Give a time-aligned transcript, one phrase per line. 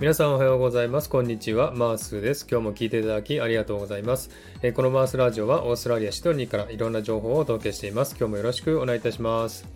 [0.00, 1.08] 皆さんおはようございます。
[1.08, 1.72] こんにちは。
[1.72, 2.48] マースです。
[2.50, 4.28] 今日も聞いていただきありがとうございます。
[4.60, 8.16] えこのマースラジオはオーストラリア・シドニーからいろんな情報をお届けしています。
[8.18, 9.68] 今日もよろしくお願いいたします。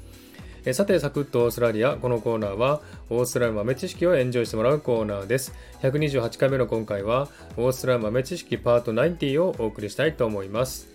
[0.64, 1.94] えさて、サクッとオーストラリア。
[1.94, 2.80] このコーナーは、
[3.11, 5.54] オーストラリア豆知識をエンジョイしてもらうコーナーです。
[5.82, 10.89] 128回目の今回は、オーストラリア豆知識パート90をお送りしたいと思います。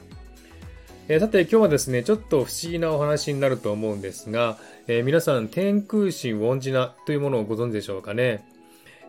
[1.07, 8.52] えさて今日はですね、ちょっと不思議なお話になると思うんですが、えー、皆さん、天空神ウォンジナというものをご存知でしょうかね？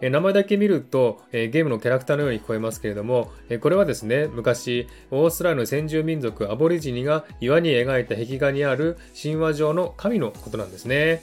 [0.01, 11.23] え名前だけ見ると、えゲームのキャラクターのように聞こえますけれども、えこれはですね、昔、オーストラリアの先住民族アボリジニが岩に描いた壁画にある神話上の神のことなんですね。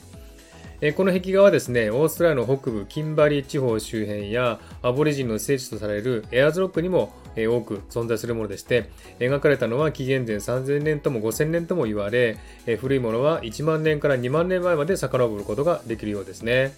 [0.84, 16.74] えこの壁画はですね、オーストラリアの北部キンバリー地方周辺やアボリジニの聖地とされるエアーズロックにもえ多く存在するものでして、描かれたのは紀元前3000年とも5000年とも言われ、え古いものは1万年から2万年前まで遡ることができるようですね。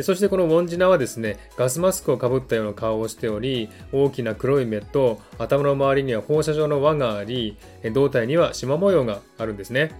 [0.00, 7.56] そしてこのウォンジナはですね、ガスマスクをかぶったような顔をしており、大きな黒い目と頭の周りには放射状の輪があり、
[7.92, 9.92] 胴体には縞模様があるんですね。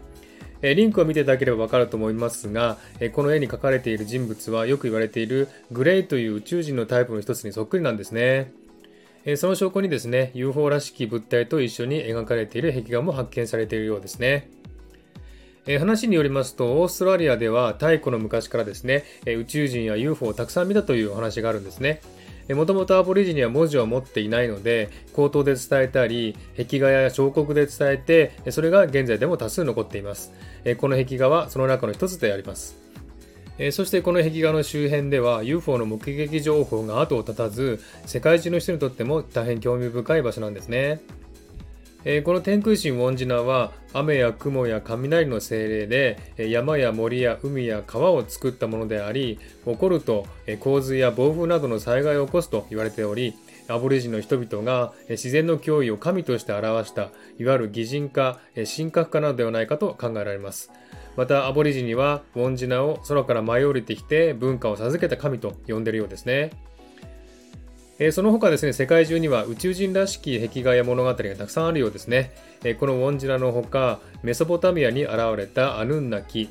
[0.62, 2.78] リンクを見ていただければわかると思いますが、
[3.12, 8.52] この絵に描かれている人物はよく言われているグレイという宇宙人のタイプの一つにそっくりなんですね。
[9.36, 14.48] その証拠にですね、UFO らしき物体と一緒に描かれている壁画も発見されているようですね。
[15.66, 22.00] え話によりますと、オーストラリアでは太古の昔からですね、え宇宙人や UFO をたくさん見たというお話があるんですね。
[22.48, 30.32] もともとアボリジニは文字を持っていないので、口頭で伝えたり、壁画や彫刻で伝えて、それが現在でも多数残っています。
[30.78, 32.76] この壁画はその中の一つであります。
[33.70, 41.00] そしてこの壁画の周辺では UFO の目撃情報が後を絶たず、世界中の人にとっても大変興味深い場所なんですね。
[42.04, 50.26] えー、この天空神ウォンジナは雨や雲や雷の精霊で山や森や海や川を作ったものであり起こると
[50.60, 53.34] 洪水や暴風などの災害を起こすと言われており
[53.68, 58.40] アボリジの人々が自然の脅威を神として表したいわゆる擬人化
[58.76, 60.72] 神格化などではないかと考えられます。
[61.16, 66.50] またアボリジニはウォンジナを空から舞い降りてきて文化を授けた神と呼んでいるようですね。
[67.98, 72.32] えー、その他ですね、世界中には宇宙人らしき壁画や物語がたくさんあるようですね。
[72.64, 76.48] えー、このウォンジラのほか、メソポタミアに現れたアヌンナキ、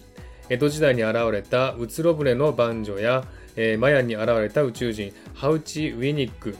[0.49, 3.25] 江戸時代に現れたうつろ船の男女や、
[3.55, 6.55] えー、マヤに現れた宇宙人、ハウチ・ウィニック、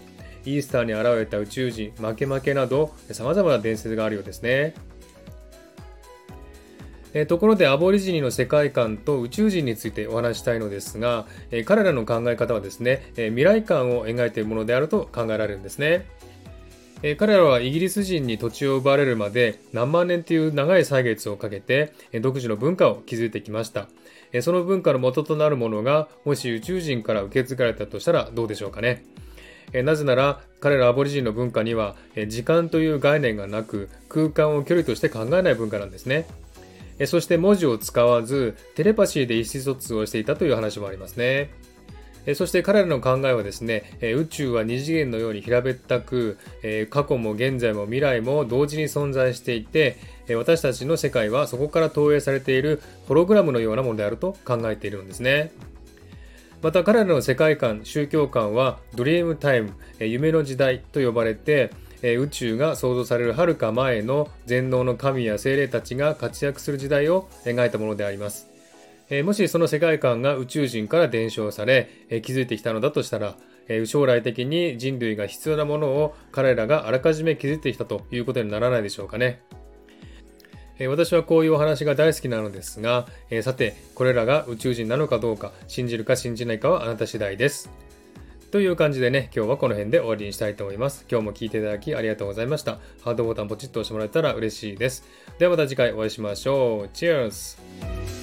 [0.46, 4.74] イースターに現れた宇宙人、マケマケなど、様々な伝説があるようですね。
[7.13, 16.05] えところでアボリジニの世界観と宇宙人についてお話したいのですが、え彼らの考え方はですね、え未来観を描いているものであると考えられるんですね。
[17.03, 23.88] え彼らはイギリス人に土地を奪われるまで何万年という長い歳月をかけて、え独自の文化を築いてきました。
[24.33, 29.03] えその文化の元となるものがもし宇宙人から受け継がれたとしたらどうでしょうかね。
[29.73, 31.95] なぜなら彼らアボリジンの文化には、
[32.27, 36.27] 時間という概念がなく空間を距離として考えない文化なんですね。
[37.06, 41.50] そして文字を使わずテレパシーで意思疎通をしていたという話もありますね。
[42.35, 46.38] そして彼らの考えはですね、宇宙は二次元のように平べったく、
[46.91, 49.97] 過去も現在も未来も同時に存在していて、
[50.35, 55.51] 私たちの世界はそこから投影されているホログラムのようなものであると考えているんですね。
[56.62, 68.51] また彼らの世界観、宗教観はドリームタイム、夢の時代と呼ばれて、え宇宙が創造されるはるか前の全能の神や精霊たちが活躍する時代を描いたものであります。
[69.12, 73.35] えもしその世界観が宇宙人から伝承され、え築いてきたのだとしたら、
[73.67, 79.41] え将来的に人類が必要なものを彼らがあらかじめ築いてきたということにならないでしょうかね。
[80.79, 87.69] え私はこういうお話が大好きなのですが、えさて、これらが宇宙人なのかどうか、信じるか信じないかはあなた次第です。
[88.51, 91.06] という感じでね、今日はこの辺で終わりにしたいと思います。
[91.09, 92.79] 今日も聴いていただきありがとうございました。
[93.01, 95.06] ハートボタンポチッと押してもらえたら嬉しいです。
[95.39, 96.89] ではまた次回お会いしましょう。
[96.94, 98.20] Cheers!